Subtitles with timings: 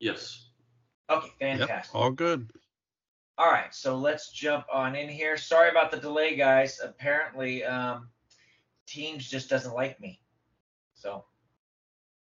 [0.00, 0.48] Yes.
[1.10, 1.94] Okay, Yep, fantastic.
[1.94, 2.50] all good.
[3.38, 5.36] All right, so let's jump on in here.
[5.36, 6.80] Sorry about the delay, guys.
[6.82, 8.08] Apparently, um,
[8.86, 10.18] Teams just doesn't like me.
[10.94, 11.24] So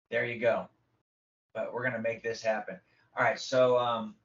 [0.09, 0.67] there you go.
[1.53, 2.79] But we're gonna make this happen.
[3.17, 4.15] All right, so um,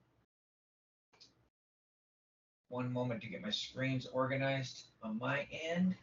[2.68, 5.94] one moment to get my screens organized on my end.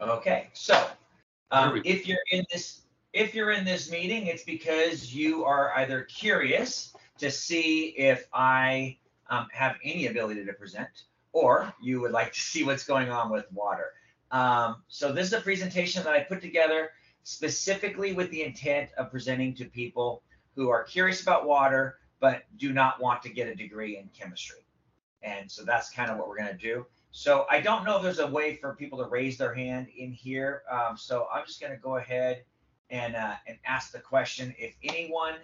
[0.00, 0.88] Okay, so
[1.50, 2.82] um, if you're in this
[3.12, 8.98] if you're in this meeting, it's because you are either curious to see if I
[9.30, 13.30] um, have any ability to present, or you would like to see what's going on
[13.30, 13.92] with water.
[14.30, 16.90] Um, so this is a presentation that I put together
[17.24, 20.22] specifically with the intent of presenting to people
[20.54, 24.60] who are curious about water, but do not want to get a degree in chemistry.
[25.22, 26.86] And so that's kind of what we're gonna do.
[27.10, 30.12] So I don't know if there's a way for people to raise their hand in
[30.12, 30.62] here.
[30.70, 32.44] Um, so I'm just gonna go ahead
[32.90, 35.36] and, uh, and ask the question, if anyone,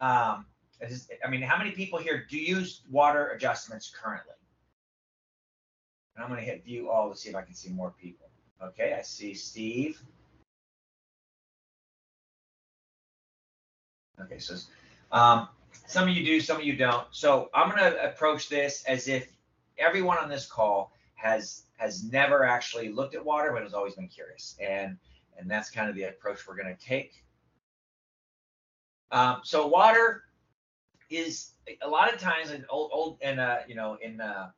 [0.00, 0.46] um,
[0.80, 4.34] is- I mean, how many people here do use water adjustments currently?
[6.14, 8.30] And I'm gonna hit view all to see if I can see more people.
[8.62, 10.02] Okay, I see Steve.
[14.18, 14.56] Okay, so,
[15.12, 15.48] um,
[15.86, 17.06] some of you do, some of you don't.
[17.14, 19.30] So I'm gonna approach this as if
[19.76, 24.08] everyone on this call has, has never actually looked at water, but has always been
[24.08, 24.56] curious.
[24.58, 24.98] And,
[25.38, 27.24] and that's kind of the approach we're gonna take.
[29.10, 30.24] Um, so water
[31.10, 34.50] is a lot of times in old, old, and, uh, you know, in, uh,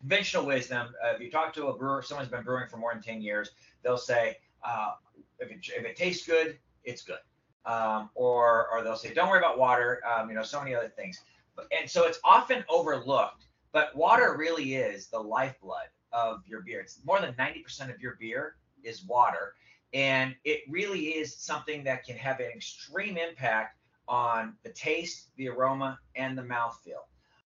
[0.00, 3.02] conventional wisdom, uh, if you talk to a brewer, someone's been brewing for more than
[3.02, 3.50] 10 years,
[3.82, 4.92] they'll say, uh,
[5.38, 7.18] if it, if it tastes good, it's good.
[7.64, 10.88] Um, or, or they'll say, don't worry about water, um, you know, so many other
[10.88, 11.20] things.
[11.54, 16.80] But, and so it's often overlooked, but water really is the lifeblood of your beer.
[16.80, 19.54] It's more than 90% of your beer is water.
[19.92, 23.76] And it really is something that can have an extreme impact
[24.08, 27.04] on the taste, the aroma, and the mouthfeel.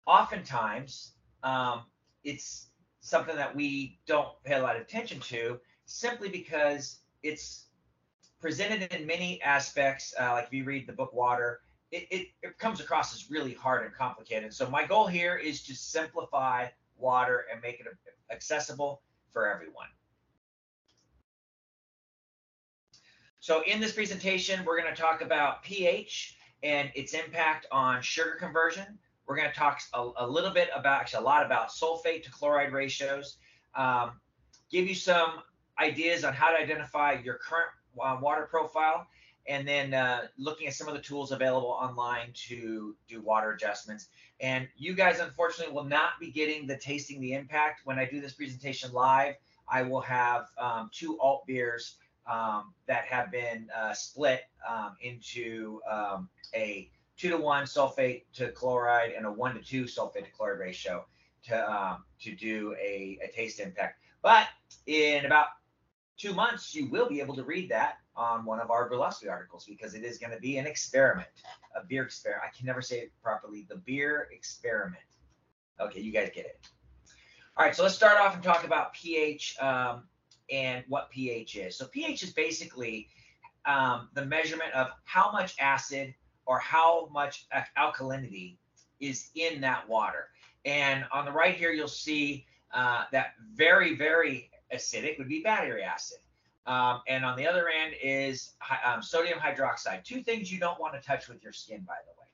[0.06, 1.14] Oftentimes,
[1.44, 1.84] um,
[2.24, 2.68] it's
[3.00, 7.68] something that we don't pay a lot of attention to simply because it's
[8.40, 10.14] presented in many aspects.
[10.20, 13.54] Uh, like if you read the book Water, it, it, it comes across as really
[13.54, 14.54] hard and complicated.
[14.54, 16.68] So my goal here is to simplify
[16.98, 17.88] water and make it
[18.32, 19.02] accessible
[19.32, 19.88] for everyone.
[23.44, 28.38] So in this presentation, we're going to talk about pH and its impact on sugar
[28.40, 28.98] conversion.
[29.28, 32.32] We're going to talk a, a, little bit about, actually a lot about sulfate to
[32.32, 33.36] chloride ratios,
[33.76, 34.12] um,
[34.72, 35.42] give you some
[35.78, 37.68] ideas on how to identify your current
[38.02, 39.08] uh, water profile,
[39.46, 44.08] and then uh, looking at some of the tools available online to do water adjustments.
[44.40, 48.22] And you guys, unfortunately, will not be getting the tasting the impact when I do
[48.22, 49.36] this presentation live.
[49.68, 51.98] I will have um, two alt beers
[52.28, 58.52] um, that have been uh, split um, into um, a two to one sulfate to
[58.52, 61.06] chloride and a one to two sulfate to chloride ratio
[61.46, 64.02] to um, to do a, a taste impact.
[64.22, 64.48] But
[64.88, 65.48] in about
[66.18, 69.66] two months, you will be able to read that on one of our Brulosophy articles
[69.66, 71.28] because it is going to be an experiment,
[71.76, 72.46] a beer experiment.
[72.48, 73.66] I can never say it properly.
[73.68, 75.04] The beer experiment.
[75.80, 76.60] Okay, you guys get it.
[77.58, 80.04] All right, so let's start off and talk about pH um,
[80.52, 81.78] and what pH is.
[81.78, 83.08] So pH is basically
[83.66, 86.14] um, the measurement of how much acid
[86.46, 88.58] or how much alkalinity
[89.00, 90.28] is in that water.
[90.66, 95.84] And on the right here, you'll see uh, that very, very acidic would be battery
[95.84, 96.18] acid.
[96.66, 98.52] Um, and on the other end is
[98.86, 100.04] um, sodium hydroxide.
[100.04, 102.28] Two things you don't want to touch with your skin, by the way.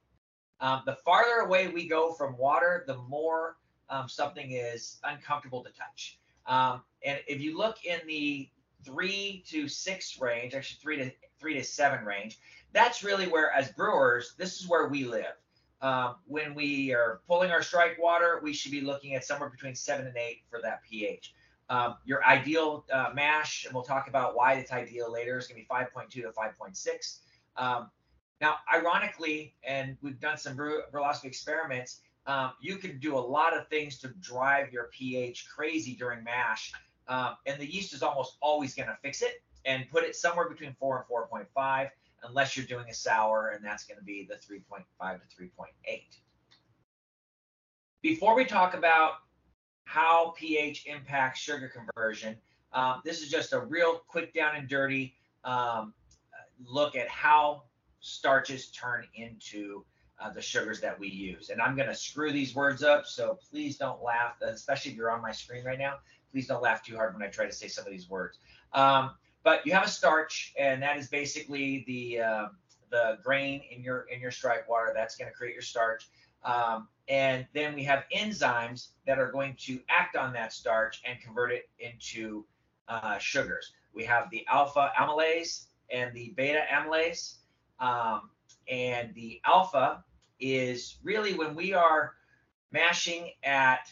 [0.62, 3.58] Um, the farther away we go from water, the more
[3.90, 6.19] um, something is uncomfortable to touch.
[6.50, 8.50] Um, and if you look in the
[8.84, 12.40] three to six range, actually three to three to seven range,
[12.74, 15.36] that's really where, as brewers, this is where we live.
[15.82, 19.76] Um, when we are pulling our strike water, we should be looking at somewhere between
[19.76, 21.34] seven and eight for that pH.
[21.70, 25.62] Um, your ideal uh, mash, and we'll talk about why it's ideal later, is going
[25.62, 27.20] to be 5.2 to 5.6.
[27.56, 27.92] Um,
[28.42, 33.68] now, ironically, and we've done some Brulosophy experiments, um, you can do a lot of
[33.70, 36.72] things to drive your pH crazy during mash,
[37.08, 40.48] um, and the yeast is almost always going to fix it and put it somewhere
[40.48, 41.90] between 4 and 4.5
[42.24, 46.02] unless you're doing a sour, and that's going to be the 3.5 to 3.8.
[48.04, 49.14] Before we talk about
[49.86, 52.38] how pH impacts sugar conversion,
[52.74, 55.16] um, this is just a real quick down and dirty
[55.46, 55.96] um,
[56.64, 57.64] look at how
[58.02, 59.84] starches turn into
[60.20, 61.50] uh, the sugars that we use.
[61.50, 65.12] And I'm going to screw these words up, so please don't laugh, especially if you're
[65.12, 65.96] on my screen right now.
[66.32, 68.40] Please don't laugh too hard when I try to say some of these words.
[68.74, 69.12] Um,
[69.44, 72.48] but you have a starch, and that is basically the uh,
[72.92, 74.92] the grain in your in your strike water.
[74.94, 76.10] That's going to create your starch.
[76.44, 81.20] Um, and then we have enzymes that are going to act on that starch and
[81.20, 82.46] convert it into
[82.88, 83.74] uh, sugars.
[83.94, 87.36] We have the alpha amylase and the beta amylase.
[87.80, 88.30] Um,
[88.70, 90.04] and the alpha
[90.40, 92.14] is really when we are
[92.72, 93.92] mashing at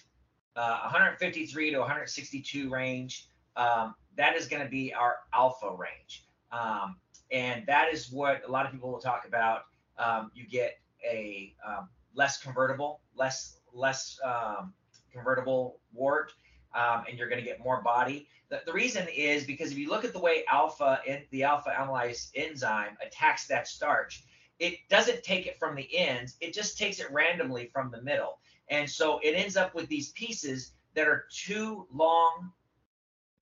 [0.56, 6.26] uh, 153 to 162 range, um, that is going to be our alpha range.
[6.52, 6.98] Um,
[7.32, 9.64] and that is what a lot of people will talk about.
[9.98, 14.74] Um, you get a um, less convertible, less less um,
[15.12, 16.32] convertible wort,
[16.74, 18.28] um, and you're going to get more body.
[18.50, 21.70] The, the, reason is because if you look at the way alpha in the alpha
[21.78, 24.24] amylase enzyme attacks that starch,
[24.60, 28.40] it doesn't take it from the ends; it just takes it randomly from the middle,
[28.70, 32.52] and so it ends up with these pieces that are too long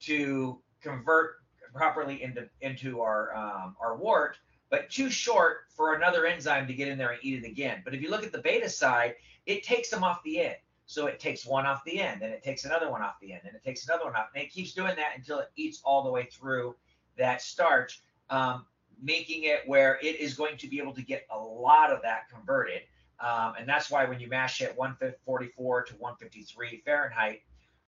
[0.01, 1.37] to convert
[1.73, 4.37] properly into into our um, our wort,
[4.69, 7.81] but too short for another enzyme to get in there and eat it again.
[7.83, 9.15] But if you look at the beta side,
[9.45, 10.55] it takes them off the end.
[10.87, 13.41] So it takes one off the end, and it takes another one off the end,
[13.45, 16.03] and it takes another one off, and it keeps doing that until it eats all
[16.03, 16.75] the way through
[17.17, 18.65] that starch, um,
[19.01, 22.29] making it where it is going to be able to get a lot of that
[22.29, 22.81] converted.
[23.19, 27.41] Um, and that's why when you mash it 144 to 153 Fahrenheit,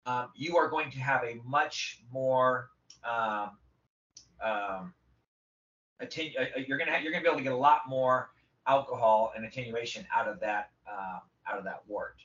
[0.07, 2.71] um, you are going to have a much more
[3.05, 3.51] um,
[4.43, 4.95] um,
[6.03, 8.31] attenu- uh, you're gonna have, you're gonna be able to get a lot more
[8.67, 11.19] alcohol and attenuation out of that uh,
[11.51, 12.17] out of that wort.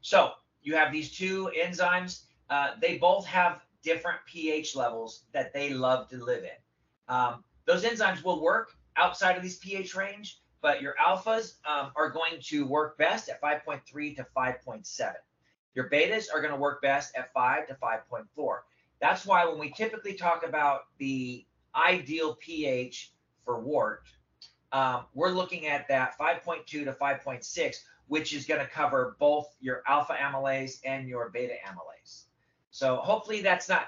[0.00, 0.32] So
[0.62, 2.22] you have these two enzymes.
[2.48, 7.14] Uh, they both have different pH levels that they love to live in.
[7.14, 12.10] Um, those enzymes will work outside of these pH range, but your alphas um, are
[12.10, 15.12] going to work best at 5.3 to 5.7.
[15.76, 18.56] Your betas are going to work best at 5 to 5.4.
[19.00, 21.46] That's why when we typically talk about the
[21.76, 23.12] ideal pH
[23.44, 24.02] for wort,
[24.72, 27.76] um, we're looking at that 5.2 to 5.6,
[28.08, 32.24] which is going to cover both your alpha amylase and your beta amylase.
[32.72, 33.86] So hopefully that's not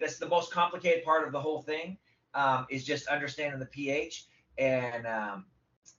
[0.00, 1.98] that's the most complicated part of the whole thing
[2.34, 4.26] um, is just understanding the pH
[4.58, 5.44] and um,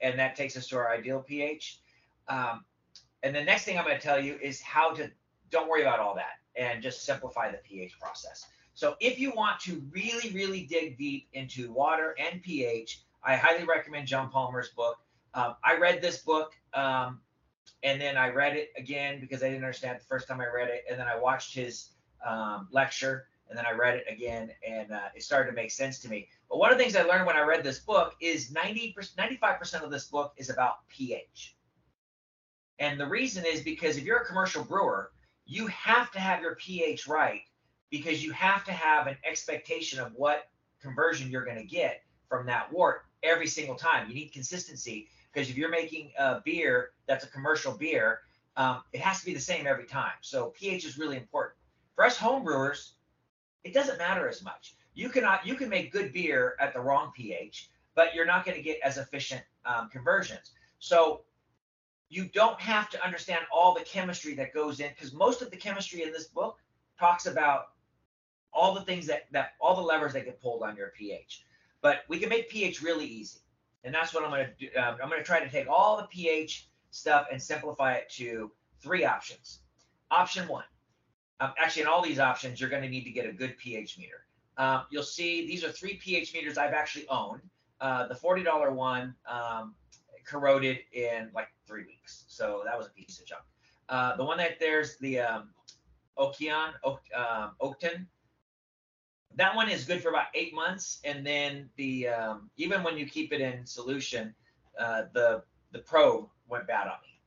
[0.02, 1.80] and that takes us to our ideal pH.
[2.28, 2.66] Um,
[3.24, 5.10] and the next thing I'm going to tell you is how to
[5.50, 8.46] don't worry about all that and just simplify the pH process.
[8.74, 13.66] So if you want to really, really dig deep into water and pH, I highly
[13.66, 14.98] recommend John Palmer's book.
[15.34, 17.20] Um, I read this book um,
[17.84, 20.70] and then I read it again because I didn't understand the first time I read
[20.70, 20.86] it.
[20.90, 21.90] And then I watched his
[22.26, 26.00] um, lecture and then I read it again and uh, it started to make sense
[26.00, 26.30] to me.
[26.50, 29.84] But one of the things I learned when I read this book is 90 95%
[29.84, 31.58] of this book is about pH.
[32.80, 35.12] And the reason is because if you're a commercial brewer,
[35.46, 37.42] you have to have your pH right
[37.90, 40.46] because you have to have an expectation of what
[40.82, 44.08] conversion you're going to get from that wort every single time.
[44.08, 48.22] You need consistency because if you're making a beer that's a commercial beer,
[48.56, 50.14] um, it has to be the same every time.
[50.22, 51.58] So pH is really important.
[51.96, 52.94] For us home brewers,
[53.64, 54.76] it doesn't matter as much.
[54.94, 58.58] You cannot you can make good beer at the wrong pH, but you're not going
[58.58, 60.52] to get as efficient um, conversions.
[60.80, 61.22] So
[62.10, 65.58] you don't have to understand all the chemistry that goes in because most of the
[65.58, 66.58] chemistry in this book
[67.00, 67.68] talks about
[68.54, 71.44] all the things that that all the levers that get pulled on your pH.
[71.82, 73.40] But we can make pH really easy,
[73.84, 74.78] and that's what I'm going to do.
[74.78, 78.52] Um, I'm going to try to take all the pH stuff and simplify it to
[78.82, 79.60] three options.
[80.12, 80.66] Option one.
[81.42, 83.98] Um, actually, in all these options, you're going to need to get a good pH
[83.98, 84.26] meter.
[84.58, 87.42] Um, you'll see these are three pH meters I've actually owned.
[87.80, 89.74] Uh, the $40 one um,
[90.24, 93.42] corroded in like three weeks, so that was a piece of junk.
[93.90, 95.50] Uh, the one that there's the um,
[96.18, 97.56] Oakton, Oak, um,
[99.36, 103.06] that one is good for about eight months, and then the um, even when you
[103.06, 104.36] keep it in solution,
[104.80, 107.20] uh, the the probe went bad on me.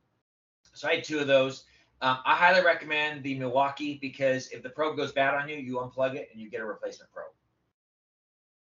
[0.73, 1.65] So I had two of those.
[2.01, 5.75] Um, I highly recommend the Milwaukee because if the probe goes bad on you, you
[5.77, 7.31] unplug it and you get a replacement probe.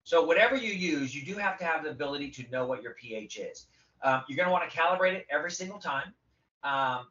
[0.04, 2.92] So whatever you use, you do have to have the ability to know what your
[2.92, 3.66] pH is.
[4.02, 6.12] Um, you're going to want to calibrate it every single time.
[6.62, 7.06] Um,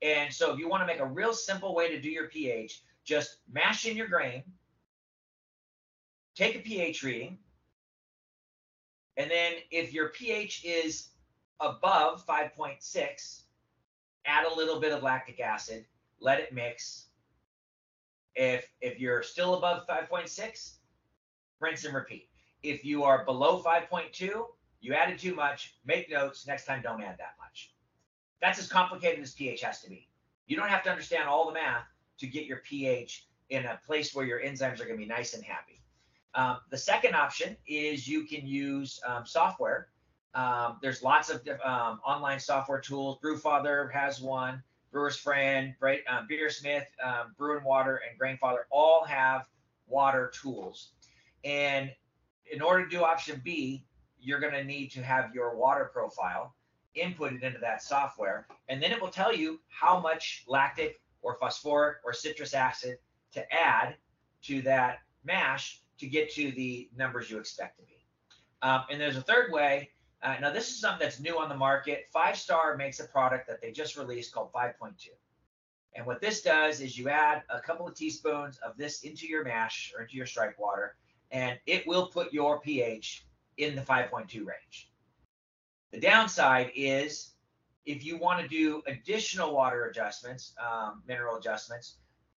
[0.00, 2.82] and so if you want to make a real simple way to do your pH,
[3.04, 4.44] just mash in your grain,
[6.34, 7.38] take a pH reading,
[9.16, 11.08] and then if your pH is
[11.60, 13.42] above 5.6,
[14.26, 15.84] add a little bit of lactic acid,
[16.20, 17.06] let it mix.
[18.34, 20.72] If if you're still above 5.6,
[21.60, 22.28] rinse and repeat.
[22.62, 24.46] If you are below 5.2,
[24.80, 27.72] you added too much, make notes, next time don't add that much.
[28.40, 30.08] That's as complicated as pH has to be.
[30.46, 31.84] You don't have to understand all the math
[32.18, 35.34] to get your pH in a place where your enzymes are going to be nice
[35.34, 35.80] and happy.
[36.34, 39.88] Um, the second option is you can use um, software
[40.36, 43.18] Um, there's lots of um, online software tools.
[43.24, 44.62] Brewfather has one.
[44.92, 45.74] Brewer's Friend,
[46.08, 49.46] um, Beersmith, um, Bru'n Water, and Grainfather all have
[49.88, 50.92] water tools.
[51.44, 51.90] And
[52.50, 53.84] in order to do option B,
[54.20, 56.54] you're going to need to have your water profile
[56.96, 61.98] inputted into that software, and then it will tell you how much lactic or phosphoric
[62.04, 62.96] or citrus acid
[63.32, 63.96] to add
[64.42, 68.06] to that mash to get to the numbers you expect to be.
[68.62, 69.90] Um, and there's a third way.
[70.22, 72.06] Uh, now, this is something that's new on the market.
[72.12, 75.08] Five Star makes a product that they just released called 5.2.
[75.94, 79.44] And what this does is you add a couple of teaspoons of this into your
[79.44, 80.96] mash or into your strike water,
[81.30, 84.90] and it will put your pH in the 5.2 range.
[85.92, 87.32] The downside is
[87.86, 91.96] if you want to do additional water adjustments, um, mineral adjustments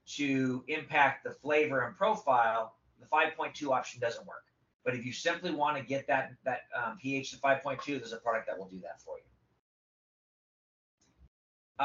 [0.07, 4.43] to impact the flavor and profile, the 5.2 option doesn't work.
[4.87, 8.19] But if you simply want to get that that um, pH to 5.2, there's a
[8.19, 9.25] product that will do that for you.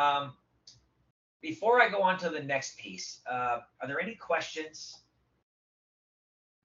[0.00, 0.35] Um,
[1.40, 5.00] before I go on to the next piece, uh, are there any questions?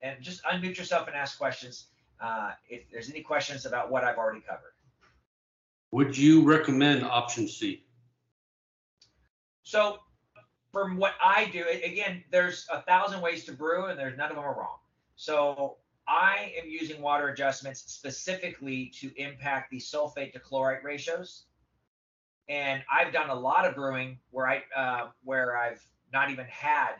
[0.03, 1.87] And just unmute yourself and ask questions
[2.21, 4.75] uh, if there's any questions about what I've already covered.
[5.89, 7.83] Would you recommend option C?
[9.63, 9.97] So
[10.71, 14.35] from what I do, again, there's a thousand ways to brew and there's none of
[14.35, 14.77] them are wrong.
[15.15, 15.77] So
[16.07, 21.43] I am using water adjustments specifically to impact the sulfate to chloride ratios.
[22.47, 26.93] And I've done a lot of brewing where I uh, where I've not even had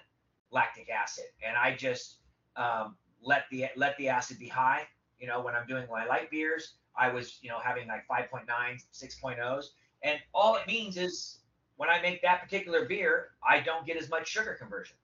[0.52, 2.18] lactic acid, and I just
[2.58, 4.84] um, let the let the acid be high.
[5.20, 8.46] You know, when I'm doing my light beers, I was you know having like 5.9,
[8.94, 9.66] 6.0s,
[10.04, 11.40] and all it means is
[11.78, 14.98] when I make that particular beer, I don't get as much sugar conversion.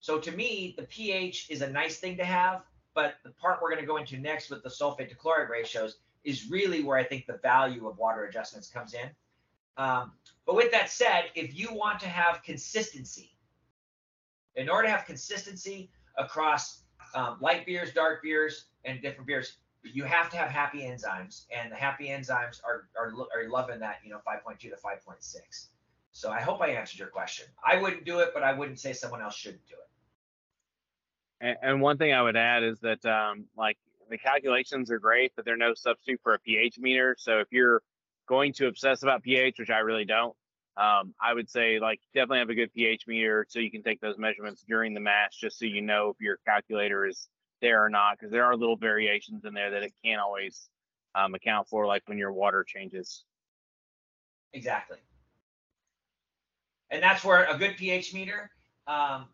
[0.00, 2.62] So to me, the pH is a nice thing to have,
[2.98, 5.98] but the part we're going to go into next with the sulfate to chloride ratios
[6.24, 9.08] is really where I think the value of water adjustments comes in.
[9.76, 10.10] Um,
[10.44, 13.36] but with that said, if you want to have consistency,
[14.56, 16.82] in order to have consistency across
[17.14, 21.70] um, light beers, dark beers, and different beers, you have to have happy enzymes, and
[21.70, 25.68] the happy enzymes are are, are loving that you know 5.2 to 5.6.
[26.10, 27.46] So I hope I answered your question.
[27.64, 29.87] I wouldn't do it, but I wouldn't say someone else shouldn't do it.
[31.40, 33.78] And, and one thing I would add is that um, like
[34.10, 37.16] the calculations are great, but they're no substitute for a pH meter.
[37.18, 37.82] So if you're
[38.28, 40.34] going to obsess about pH, which I really don't,
[40.76, 44.00] um, I would say like definitely have a good pH meter so you can take
[44.00, 47.28] those measurements during the mash just so you know if your calculator is
[47.60, 50.68] there or not, because there are little variations in there that it can't always
[51.14, 53.24] um, account for, like when your water changes.
[54.52, 54.98] Exactly.
[56.90, 58.50] And that's where a good pH meter,
[58.86, 59.26] um,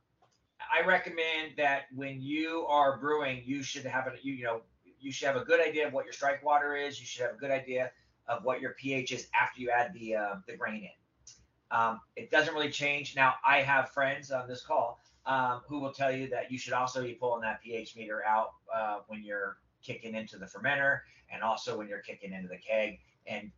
[0.73, 4.62] I recommend that when you are brewing, you should have a, you, you know,
[5.00, 7.00] you should have a good idea of what your strike water is.
[7.00, 7.90] You should have a good idea
[8.26, 11.76] of what your pH is after you add the uh, the grain in.
[11.76, 13.16] Um, it doesn't really change.
[13.16, 16.73] Now, I have friends on this call um, who will tell you that you should
[16.73, 21.42] also be pulling that pH meter out uh, when you're kicking into the fermenter and
[21.42, 23.50] also when you're kicking into the keg and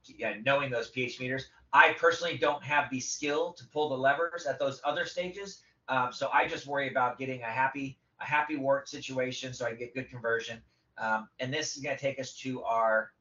[0.45, 1.49] knowing those pH meters.
[1.73, 6.13] I personally don't have the skill to pull the levers at those other stages, um,
[6.13, 9.95] so I just worry about getting a happy a happy wort situation so I get
[9.95, 10.61] good conversion.
[10.99, 13.13] Um, and this is going to take us to our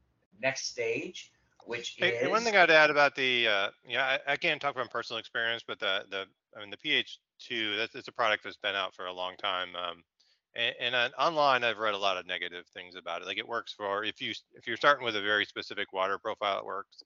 [0.41, 1.31] next stage,
[1.65, 4.75] which hey, is one thing I'd add about the uh, yeah I, I, can't talk
[4.75, 8.43] from personal experience, but the the I mean the pH two that's it's a product
[8.43, 9.69] that's been out for a long time.
[9.75, 10.03] Um,
[10.55, 13.27] and, and online I've read a lot of negative things about it.
[13.27, 16.59] Like it works for if you if you're starting with a very specific water profile,
[16.59, 17.03] it works.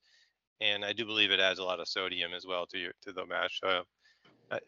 [0.62, 3.12] And I do believe it adds a lot of sodium as well to your to
[3.12, 3.60] the mash.
[3.62, 3.84] So
[4.52, 4.60] I,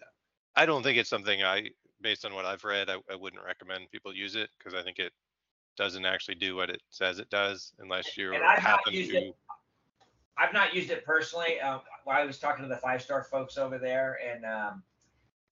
[0.55, 1.69] I don't think it's something I
[2.01, 4.99] based on what I've read, I, I wouldn't recommend people use it because I think
[4.99, 5.11] it
[5.77, 8.99] doesn't actually do what it says it does unless you happen to.
[8.99, 9.35] It.
[10.37, 11.59] I've not used it personally.
[11.59, 14.83] Um, I was talking to the five star folks over there, and um,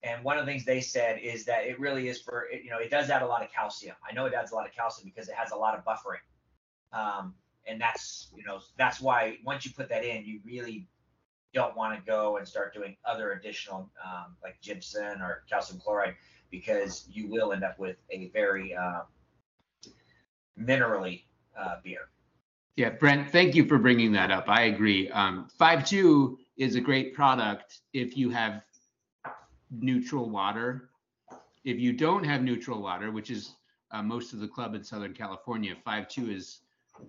[0.02, 2.78] and one of the things they said is that it really is for you know
[2.78, 3.96] it does add a lot of calcium.
[4.08, 6.98] I know it adds a lot of calcium because it has a lot of buffering,
[6.98, 7.34] um,
[7.66, 10.86] and that's you know that's why once you put that in, you really
[11.52, 16.14] don't want to go and start doing other additional um, like gypsum or calcium chloride
[16.50, 19.00] because you will end up with a very uh,
[20.58, 21.22] minerally
[21.58, 22.10] uh, beer.
[22.76, 24.48] Yeah, Brent, thank you for bringing that up.
[24.48, 25.10] I agree.
[25.10, 28.62] Um, 5.2 is a great product if you have
[29.70, 30.90] neutral water.
[31.64, 33.54] If you don't have neutral water, which is
[33.90, 36.60] uh, most of the club in Southern California, 5.2 is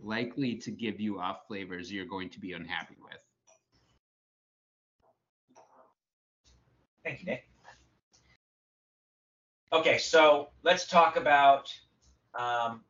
[0.04, 3.22] likely to give you off flavors you're going to be unhappy with.
[7.04, 7.48] Thank you, Nick.
[9.74, 11.74] Okay, so let's talk about
[12.36, 12.82] um,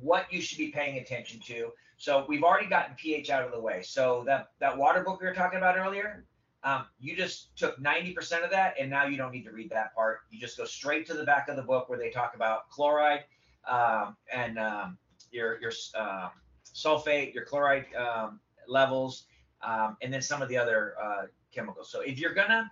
[0.00, 1.72] what you should be paying attention to.
[1.96, 3.82] So we've already gotten pH out of the way.
[3.82, 6.24] So that, that water book we were talking about earlier,
[6.62, 9.94] um, you just took 90% of that and now you don't need to read that
[9.94, 10.20] part.
[10.30, 13.24] You just go straight to the back of the book where they talk about chloride
[13.66, 14.98] um, and um,
[15.32, 16.28] your, your uh,
[16.74, 19.24] sulfate, your chloride um, levels,
[19.62, 21.90] um, and then some of the other uh, chemicals.
[21.90, 22.70] So if you're gonna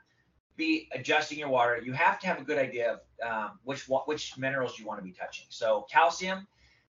[0.58, 4.36] be adjusting your water, you have to have a good idea of um, which which
[4.36, 5.46] minerals you want to be touching.
[5.48, 6.46] So calcium,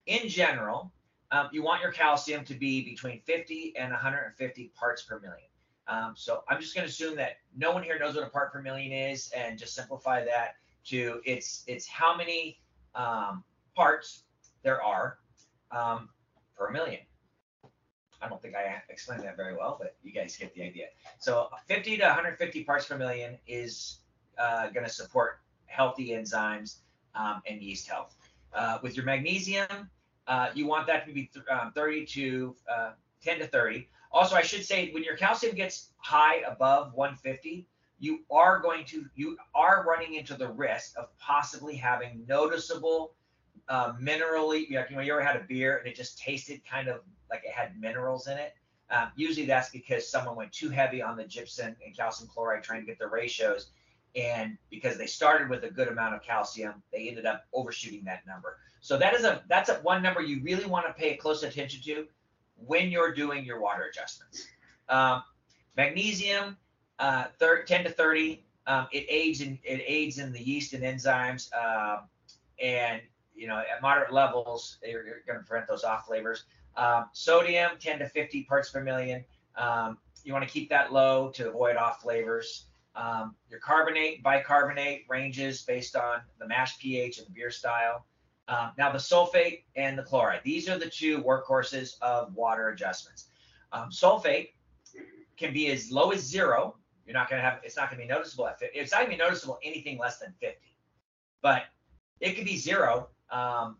[0.07, 0.93] in general,
[1.33, 5.49] um, you want your calcium to be between 50 and 150 parts per million.
[5.89, 8.53] Um, so I'm just going to assume that no one here knows what a part
[8.53, 10.55] per million is, and just simplify that
[10.87, 12.59] to it's it's how many
[12.95, 13.45] um,
[13.75, 14.23] parts
[14.63, 15.19] there are
[15.71, 16.09] um,
[16.57, 17.01] per million.
[18.23, 20.87] I don't think I explained that very well, but you guys get the idea.
[21.19, 23.99] So 50 to 150 parts per million is
[24.39, 26.77] uh, going to support healthy enzymes
[27.15, 28.15] um, and yeast health.
[28.55, 29.91] Uh, with your magnesium,
[30.27, 32.91] uh, you want that to be th- um, 30 to uh,
[33.23, 33.89] 10 to 30.
[34.13, 37.67] Also, I should say when your calcium gets high above 150,
[37.99, 43.15] you are going to you are running into the risk of possibly having noticeable
[43.69, 44.69] uh, minerally.
[44.69, 47.53] You know, you ever had a beer and it just tasted kind of like it
[47.53, 48.55] had minerals in it.
[48.91, 52.81] Um, usually that's because someone went too heavy on the gypsum and calcium chloride trying
[52.81, 53.71] to get the ratios.
[54.15, 58.27] And because they started with a good amount of calcium, they ended up overshooting that
[58.27, 58.59] number.
[58.81, 61.83] So that is a that's a one number you really want to pay close attention
[61.83, 62.07] to
[62.55, 64.47] when you're doing your water adjustments.
[64.89, 65.23] Um,
[65.77, 66.57] magnesium,
[66.99, 68.45] uh, 10 to 30.
[68.69, 72.03] Um, it aids in it aids in the yeast and enzymes, uh,
[72.61, 73.01] and
[73.37, 76.45] you know at moderate levels, you're, you're going to prevent those off flavors.
[76.77, 79.25] Um, sodium, 10 to 50 parts per million.
[79.57, 82.67] Um, you want to keep that low to avoid off flavors.
[82.95, 88.07] Um, your carbonate, bicarbonate ranges based on the mash pH and the beer style.
[88.49, 93.27] Um, now the sulfate and the chloride, these are the two workhorses of water adjustments.
[93.73, 94.51] Um, sulfate
[95.37, 96.77] can be as low as zero.
[97.07, 98.79] You're not going to have, it's not going to be noticeable at 50.
[98.79, 100.57] It's not going to be noticeable anything less than 50,
[101.43, 101.65] but
[102.21, 103.09] it could be zero.
[103.31, 103.77] Um,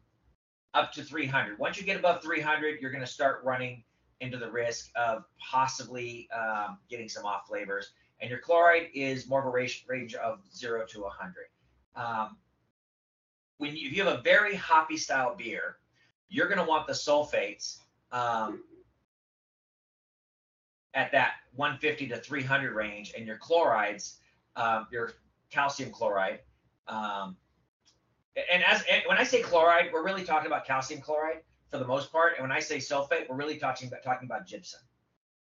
[0.75, 1.59] up to 300.
[1.59, 3.83] Once you get above 300, you're going to start running
[4.21, 7.93] into the risk of possibly um, getting some off flavors.
[8.21, 11.35] And your chloride is more of a range, of zero to 100.
[11.97, 12.37] Um,
[13.59, 15.77] when you, if you have a very hoppy style beer,
[16.29, 17.79] you're going to want the sulfates
[18.13, 18.63] um,
[20.95, 24.19] at that 150 to 300 range, and your chlorides,
[24.57, 25.13] um, your
[25.51, 26.41] calcium chloride,
[26.89, 27.37] um,
[28.53, 31.87] and as and when I say chloride, we're really talking about calcium chloride for the
[31.87, 32.35] most part.
[32.37, 34.81] And when I say sulfate, we're really talking about talking about gypsum.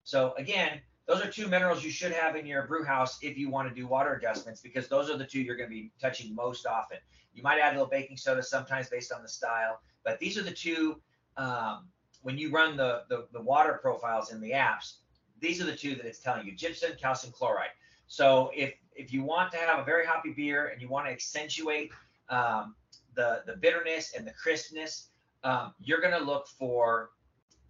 [0.04, 3.50] So again, those are two minerals you should have in your brew house if you
[3.50, 6.34] want to do water adjustments because those are the two you're going to be touching
[6.34, 6.98] most often.
[7.34, 10.42] You might add a little baking soda sometimes based on the style, but these are
[10.42, 11.00] the two.
[11.36, 11.88] Um,
[12.22, 14.94] when you run the, the the water profiles in the apps,
[15.40, 17.70] these are the two that it's telling you: gypsum, calcium chloride.
[18.08, 21.12] So if if you want to have a very hoppy beer and you want to
[21.12, 21.92] accentuate
[22.30, 22.74] um,
[23.14, 25.08] the, the bitterness and the crispness,
[25.44, 27.10] um, you're going to look for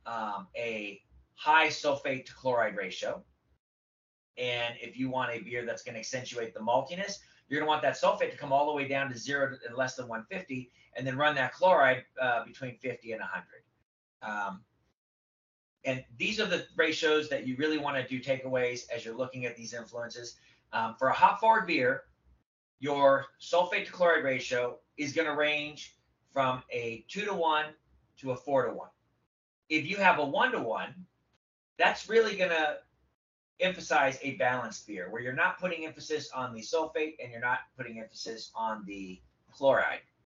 [0.06, 1.00] um, a
[1.34, 3.22] high sulfate to chloride ratio.
[4.36, 7.18] And if you want a beer that's going to accentuate the maltiness,
[7.48, 9.76] you're going to want that sulfate to come all the way down to zero and
[9.76, 13.44] less than 150, and then run that chloride uh, between 50 and 100.
[14.22, 14.60] Um,
[15.84, 19.46] and these are the ratios that you really want to do takeaways as you're looking
[19.46, 20.36] at these influences.
[20.72, 22.02] Um, for a hop forward beer,
[22.80, 25.96] your sulfate to chloride ratio is going to range
[26.32, 27.66] from a two to one
[28.18, 28.90] to a four to one.
[29.68, 30.94] If you have a one to one,
[31.78, 32.78] that's really going to
[33.60, 37.60] emphasize a balanced beer where you're not putting emphasis on the sulfate and you're not
[37.76, 39.20] putting emphasis on the
[39.52, 40.00] chloride.